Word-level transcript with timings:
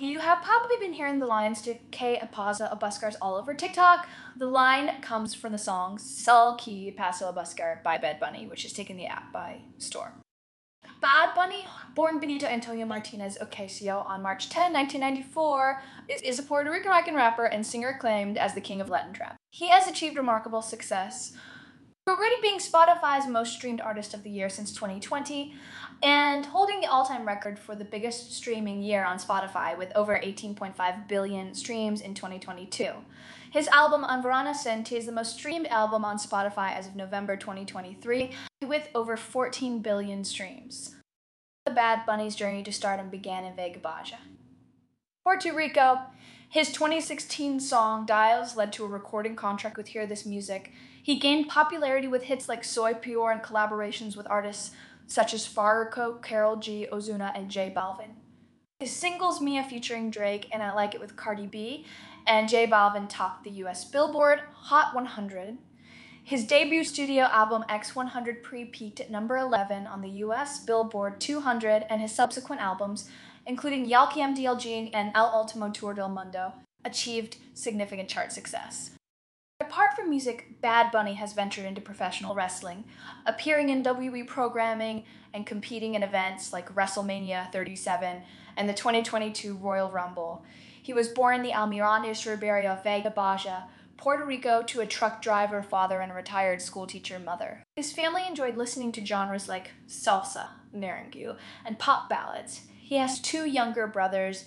You 0.00 0.18
have 0.20 0.42
probably 0.42 0.78
been 0.78 0.94
hearing 0.94 1.18
the 1.18 1.26
lines 1.26 1.60
to 1.60 1.74
K 1.90 2.18
Apaza 2.22 2.72
a 2.72 2.76
Buskars 2.76 3.16
all 3.20 3.34
over 3.34 3.52
TikTok. 3.52 4.08
The 4.34 4.46
line 4.46 5.02
comes 5.02 5.34
from 5.34 5.52
the 5.52 5.58
song 5.58 5.98
Sal 5.98 6.56
Ki 6.56 6.90
Paso 6.90 7.28
a 7.28 7.34
Buscar 7.34 7.82
by 7.82 7.98
Bad 7.98 8.18
Bunny, 8.18 8.46
which 8.46 8.64
is 8.64 8.72
taken 8.72 8.96
the 8.96 9.04
app 9.04 9.30
by 9.30 9.60
Storm. 9.76 10.12
Bad 11.02 11.34
Bunny, 11.34 11.66
born 11.94 12.18
Benito 12.18 12.46
Antonio 12.46 12.86
Martinez 12.86 13.36
Ocasio 13.42 14.06
on 14.06 14.22
March 14.22 14.48
10, 14.48 14.72
1994, 14.72 15.82
is, 16.08 16.22
is 16.22 16.38
a 16.38 16.44
Puerto 16.44 16.70
Rican 16.70 17.14
rapper 17.14 17.44
and 17.44 17.66
singer 17.66 17.90
acclaimed 17.90 18.38
as 18.38 18.54
the 18.54 18.62
king 18.62 18.80
of 18.80 18.88
Latin 18.88 19.12
trap. 19.12 19.36
He 19.50 19.68
has 19.68 19.86
achieved 19.86 20.16
remarkable 20.16 20.62
success, 20.62 21.34
already 22.10 22.36
being 22.42 22.58
Spotify's 22.58 23.26
most 23.26 23.52
streamed 23.54 23.80
artist 23.80 24.14
of 24.14 24.22
the 24.22 24.30
year 24.30 24.48
since 24.48 24.72
2020, 24.72 25.54
and 26.02 26.46
holding 26.46 26.80
the 26.80 26.90
all 26.90 27.04
time 27.04 27.26
record 27.26 27.58
for 27.58 27.74
the 27.74 27.84
biggest 27.84 28.32
streaming 28.32 28.82
year 28.82 29.04
on 29.04 29.18
Spotify 29.18 29.76
with 29.76 29.92
over 29.94 30.18
18.5 30.18 31.08
billion 31.08 31.54
streams 31.54 32.00
in 32.00 32.14
2022. 32.14 32.92
His 33.50 33.68
album 33.68 34.04
Un 34.04 34.22
Verano 34.22 34.52
Sin 34.52 34.84
Ti 34.84 34.96
is 34.96 35.06
the 35.06 35.12
most 35.12 35.36
streamed 35.36 35.66
album 35.68 36.04
on 36.04 36.18
Spotify 36.18 36.72
as 36.74 36.86
of 36.86 36.96
November 36.96 37.36
2023, 37.36 38.30
with 38.66 38.88
over 38.94 39.16
14 39.16 39.80
billion 39.80 40.24
streams. 40.24 40.96
The 41.66 41.72
Bad 41.72 42.06
Bunny's 42.06 42.36
journey 42.36 42.62
to 42.62 42.72
stardom 42.72 43.10
began 43.10 43.44
in 43.44 43.54
Vega 43.54 43.78
Baja. 43.78 44.16
Puerto 45.30 45.52
Rico, 45.52 46.00
his 46.48 46.72
2016 46.72 47.60
song 47.60 48.04
Diles 48.04 48.56
led 48.56 48.72
to 48.72 48.84
a 48.84 48.88
recording 48.88 49.36
contract 49.36 49.76
with 49.76 49.86
Hear 49.86 50.04
This 50.04 50.26
Music. 50.26 50.72
He 51.00 51.20
gained 51.20 51.48
popularity 51.48 52.08
with 52.08 52.24
hits 52.24 52.48
like 52.48 52.64
Soy 52.64 52.94
Peor 52.94 53.30
and 53.30 53.40
collaborations 53.40 54.16
with 54.16 54.26
artists 54.28 54.72
such 55.06 55.32
as 55.32 55.46
Farruko, 55.46 56.20
Karol 56.20 56.56
G, 56.56 56.88
Ozuna, 56.90 57.30
and 57.38 57.48
J 57.48 57.72
Balvin. 57.72 58.16
His 58.80 58.90
singles 58.90 59.40
Mia 59.40 59.62
featuring 59.62 60.10
Drake 60.10 60.48
and 60.52 60.64
I 60.64 60.74
Like 60.74 60.96
It 60.96 61.00
with 61.00 61.14
Cardi 61.14 61.46
B 61.46 61.86
and 62.26 62.48
J 62.48 62.66
Balvin 62.66 63.06
topped 63.08 63.44
the 63.44 63.50
US 63.50 63.84
Billboard 63.84 64.40
Hot 64.52 64.96
100. 64.96 65.58
His 66.24 66.44
debut 66.44 66.84
studio 66.84 67.24
album 67.24 67.64
X100 67.68 68.42
Pre 68.42 68.64
peaked 68.64 69.00
at 69.00 69.10
number 69.10 69.36
11 69.36 69.86
on 69.86 70.00
the 70.00 70.10
US 70.24 70.64
Billboard 70.64 71.20
200, 71.20 71.86
and 71.88 72.00
his 72.00 72.12
subsequent 72.12 72.60
albums, 72.60 73.08
including 73.46 73.88
Yalki 73.88 74.16
MDLG 74.16 74.90
and 74.92 75.12
El 75.14 75.26
Ultimo 75.26 75.70
Tour 75.70 75.94
del 75.94 76.08
Mundo, 76.08 76.52
achieved 76.84 77.36
significant 77.54 78.08
chart 78.08 78.32
success. 78.32 78.92
Apart 79.60 79.94
from 79.94 80.08
music, 80.08 80.60
Bad 80.62 80.90
Bunny 80.90 81.14
has 81.14 81.34
ventured 81.34 81.66
into 81.66 81.80
professional 81.80 82.34
wrestling, 82.34 82.84
appearing 83.26 83.68
in 83.68 83.84
WWE 83.84 84.26
programming 84.26 85.04
and 85.34 85.46
competing 85.46 85.94
in 85.94 86.02
events 86.02 86.52
like 86.52 86.74
WrestleMania 86.74 87.52
37 87.52 88.22
and 88.56 88.68
the 88.68 88.74
2022 88.74 89.56
Royal 89.56 89.90
Rumble. 89.90 90.44
He 90.82 90.94
was 90.94 91.08
born 91.08 91.36
in 91.36 91.42
the 91.42 91.52
Almirantes 91.52 92.26
Ribeiro 92.26 92.68
of 92.68 92.82
Vega 92.82 93.10
Baja, 93.10 93.64
Puerto 93.96 94.24
Rico, 94.24 94.62
to 94.62 94.80
a 94.80 94.86
truck 94.86 95.20
driver 95.20 95.62
father 95.62 96.00
and 96.00 96.10
a 96.10 96.14
retired 96.14 96.62
schoolteacher 96.62 97.18
mother. 97.18 97.62
His 97.76 97.92
family 97.92 98.22
enjoyed 98.26 98.56
listening 98.56 98.92
to 98.92 99.04
genres 99.04 99.46
like 99.46 99.72
salsa, 99.86 100.48
merengue, 100.74 101.36
and 101.66 101.78
pop 101.78 102.08
ballads. 102.08 102.62
He 102.90 102.96
has 102.96 103.20
two 103.20 103.46
younger 103.46 103.86
brothers, 103.86 104.46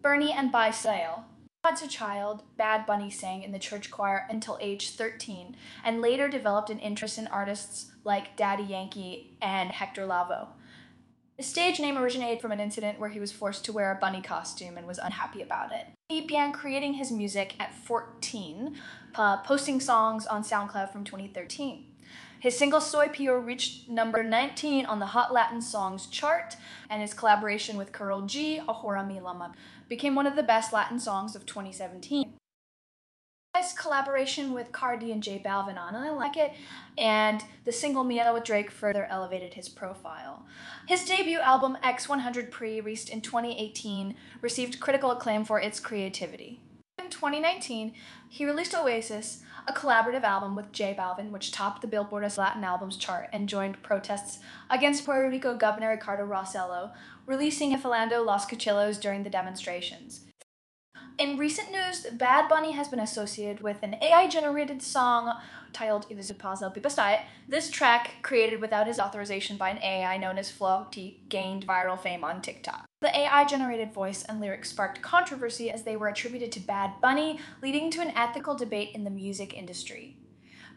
Bernie 0.00 0.32
and 0.32 0.50
Bysael, 0.50 1.24
as 1.62 1.82
a 1.82 1.86
child, 1.86 2.42
Bad 2.56 2.86
Bunny 2.86 3.10
sang 3.10 3.42
in 3.42 3.52
the 3.52 3.58
church 3.58 3.90
choir 3.90 4.26
until 4.30 4.56
age 4.62 4.92
13 4.92 5.54
and 5.84 6.00
later 6.00 6.26
developed 6.26 6.70
an 6.70 6.78
interest 6.78 7.18
in 7.18 7.26
artists 7.26 7.92
like 8.02 8.34
Daddy 8.34 8.62
Yankee 8.62 9.36
and 9.42 9.70
Hector 9.70 10.06
Lavoe. 10.06 10.48
The 11.36 11.42
stage 11.42 11.80
name 11.80 11.98
originated 11.98 12.40
from 12.40 12.50
an 12.50 12.60
incident 12.60 12.98
where 12.98 13.10
he 13.10 13.20
was 13.20 13.30
forced 13.30 13.62
to 13.66 13.74
wear 13.74 13.92
a 13.92 14.00
bunny 14.00 14.22
costume 14.22 14.78
and 14.78 14.86
was 14.86 14.96
unhappy 14.96 15.42
about 15.42 15.72
it. 15.72 15.84
He 16.08 16.22
began 16.22 16.50
creating 16.50 16.94
his 16.94 17.12
music 17.12 17.56
at 17.60 17.74
14, 17.74 18.74
uh, 19.16 19.36
posting 19.42 19.80
songs 19.80 20.26
on 20.26 20.42
SoundCloud 20.42 20.90
from 20.90 21.04
2013. 21.04 21.91
His 22.40 22.58
single 22.58 22.80
Soy 22.80 23.08
Peor 23.08 23.38
reached 23.38 23.88
number 23.88 24.24
19 24.24 24.84
on 24.86 24.98
the 24.98 25.06
Hot 25.06 25.32
Latin 25.32 25.62
Songs 25.62 26.06
chart, 26.06 26.56
and 26.90 27.00
his 27.00 27.14
collaboration 27.14 27.76
with 27.76 27.92
Karol 27.92 28.22
G, 28.22 28.60
Ahora 28.66 29.06
Me 29.06 29.20
Llama, 29.20 29.52
became 29.88 30.14
one 30.16 30.26
of 30.26 30.34
the 30.34 30.42
best 30.42 30.72
Latin 30.72 30.98
songs 30.98 31.36
of 31.36 31.46
2017. 31.46 32.34
His 33.56 33.74
collaboration 33.74 34.54
with 34.54 34.72
Cardi 34.72 35.12
and 35.12 35.22
J 35.22 35.40
Balvin 35.44 35.78
on, 35.78 35.94
I 35.94 36.10
like 36.10 36.36
it, 36.36 36.52
and 36.96 37.44
the 37.64 37.70
single 37.70 38.02
Mia 38.02 38.32
with 38.32 38.44
Drake 38.44 38.70
further 38.70 39.04
elevated 39.04 39.54
his 39.54 39.68
profile. 39.68 40.46
His 40.88 41.04
debut 41.04 41.38
album 41.38 41.76
X100 41.84 42.50
Pre, 42.50 42.80
released 42.80 43.10
in 43.10 43.20
2018, 43.20 44.16
received 44.40 44.80
critical 44.80 45.10
acclaim 45.10 45.44
for 45.44 45.60
its 45.60 45.78
creativity. 45.78 46.60
In 46.98 47.08
2019, 47.10 47.94
he 48.28 48.44
released 48.44 48.74
Oasis, 48.74 49.42
a 49.66 49.72
collaborative 49.72 50.24
album 50.24 50.54
with 50.54 50.72
J 50.72 50.94
Balvin, 50.98 51.30
which 51.30 51.50
topped 51.50 51.80
the 51.80 51.88
Billboard 51.88 52.24
Latin 52.36 52.64
Albums 52.64 52.96
chart 52.96 53.28
and 53.32 53.48
joined 53.48 53.82
protests 53.82 54.40
against 54.68 55.04
Puerto 55.04 55.28
Rico 55.28 55.56
Governor 55.56 55.90
Ricardo 55.90 56.26
Rossello, 56.26 56.92
releasing 57.26 57.74
Afilando 57.74 58.24
Los 58.24 58.46
Cuchillos 58.46 58.98
during 58.98 59.22
the 59.22 59.30
demonstrations. 59.30 60.26
In 61.18 61.36
recent 61.36 61.70
news, 61.70 62.06
Bad 62.12 62.48
Bunny 62.48 62.72
has 62.72 62.88
been 62.88 62.98
associated 62.98 63.60
with 63.60 63.82
an 63.82 63.96
AI 64.00 64.28
generated 64.28 64.82
song 64.82 65.38
titled 65.72 66.08
Ivizupazo 66.08 66.74
Bibastai. 66.74 67.20
This 67.46 67.70
track, 67.70 68.14
created 68.22 68.60
without 68.60 68.86
his 68.86 68.98
authorization 68.98 69.56
by 69.56 69.70
an 69.70 69.82
AI 69.82 70.16
known 70.16 70.38
as 70.38 70.50
Flo 70.50 70.86
T, 70.90 71.20
gained 71.28 71.66
viral 71.66 72.00
fame 72.00 72.24
on 72.24 72.40
TikTok. 72.40 72.86
The 73.02 73.16
AI 73.16 73.44
generated 73.44 73.92
voice 73.92 74.24
and 74.24 74.40
lyrics 74.40 74.70
sparked 74.70 75.02
controversy 75.02 75.70
as 75.70 75.82
they 75.82 75.96
were 75.96 76.08
attributed 76.08 76.50
to 76.52 76.60
Bad 76.60 77.00
Bunny, 77.02 77.38
leading 77.62 77.90
to 77.90 78.00
an 78.00 78.12
ethical 78.16 78.54
debate 78.54 78.90
in 78.94 79.04
the 79.04 79.10
music 79.10 79.54
industry. 79.54 80.16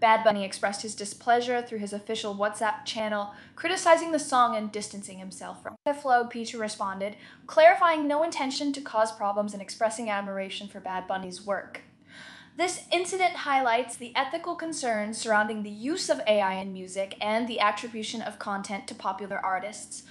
Bad 0.00 0.24
Bunny 0.24 0.44
expressed 0.44 0.82
his 0.82 0.94
displeasure 0.94 1.62
through 1.62 1.78
his 1.78 1.92
official 1.92 2.34
WhatsApp 2.34 2.84
channel, 2.84 3.32
criticizing 3.56 4.12
the 4.12 4.18
song 4.18 4.56
and 4.56 4.70
distancing 4.70 5.18
himself 5.18 5.62
from 5.62 5.74
it. 5.86 5.96
FlowGPT 5.96 6.58
responded, 6.58 7.16
clarifying 7.46 8.06
no 8.06 8.22
intention 8.22 8.72
to 8.72 8.80
cause 8.80 9.12
problems 9.12 9.52
and 9.52 9.62
expressing 9.62 10.10
admiration 10.10 10.68
for 10.68 10.80
Bad 10.80 11.06
Bunny's 11.06 11.46
work. 11.46 11.82
This 12.56 12.82
incident 12.92 13.32
highlights 13.32 13.96
the 13.96 14.14
ethical 14.14 14.54
concerns 14.54 15.18
surrounding 15.18 15.62
the 15.62 15.70
use 15.70 16.08
of 16.08 16.20
AI 16.26 16.54
in 16.54 16.72
music 16.72 17.16
and 17.20 17.48
the 17.48 17.58
attribution 17.58 18.22
of 18.22 18.38
content 18.38 18.86
to 18.86 18.94
popular 18.94 19.44
artists. 19.44 20.04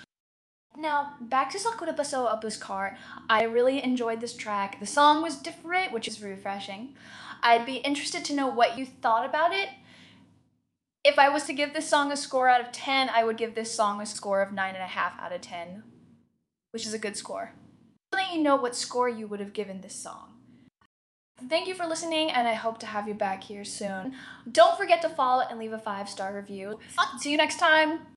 Now, 0.75 1.13
back 1.21 1.51
to 1.51 1.59
Sakura 1.59 1.93
Paso 1.93 2.25
a 2.25 2.39
Buscar. 2.41 2.95
I 3.29 3.43
really 3.43 3.83
enjoyed 3.83 4.21
this 4.21 4.35
track. 4.35 4.79
The 4.79 4.85
song 4.85 5.21
was 5.21 5.35
different, 5.35 5.91
which 5.91 6.07
is 6.07 6.21
refreshing. 6.21 6.95
I'd 7.43 7.65
be 7.65 7.75
interested 7.77 8.25
to 8.25 8.33
know 8.33 8.47
what 8.47 8.77
you 8.77 8.85
thought 8.85 9.25
about 9.25 9.53
it. 9.53 9.69
If 11.03 11.19
I 11.19 11.29
was 11.29 11.43
to 11.43 11.53
give 11.53 11.73
this 11.73 11.87
song 11.87 12.11
a 12.11 12.17
score 12.17 12.47
out 12.47 12.61
of 12.61 12.71
10, 12.71 13.09
I 13.09 13.23
would 13.23 13.37
give 13.37 13.55
this 13.55 13.73
song 13.73 14.01
a 14.01 14.05
score 14.05 14.41
of 14.41 14.53
9.5 14.53 15.19
out 15.19 15.33
of 15.33 15.41
10, 15.41 15.83
which 16.71 16.87
is 16.87 16.93
a 16.93 16.99
good 16.99 17.17
score. 17.17 17.51
Let 18.13 18.33
you 18.33 18.41
know 18.41 18.55
what 18.55 18.75
score 18.75 19.09
you 19.09 19.27
would 19.27 19.41
have 19.41 19.53
given 19.53 19.81
this 19.81 19.95
song. 19.95 20.29
Thank 21.49 21.67
you 21.67 21.73
for 21.73 21.85
listening, 21.85 22.31
and 22.31 22.47
I 22.47 22.53
hope 22.53 22.79
to 22.79 22.85
have 22.85 23.07
you 23.07 23.13
back 23.13 23.43
here 23.43 23.65
soon. 23.65 24.13
Don't 24.49 24.77
forget 24.77 25.01
to 25.01 25.09
follow 25.09 25.43
and 25.49 25.59
leave 25.59 25.73
a 25.73 25.79
five 25.79 26.09
star 26.09 26.33
review. 26.33 26.79
See 27.19 27.31
you 27.31 27.37
next 27.37 27.59
time. 27.59 28.13